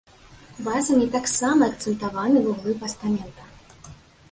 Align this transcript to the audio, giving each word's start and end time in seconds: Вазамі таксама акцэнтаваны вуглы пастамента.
Вазамі 0.67 1.07
таксама 1.15 1.61
акцэнтаваны 1.73 2.43
вуглы 2.49 2.73
пастамента. 2.83 3.41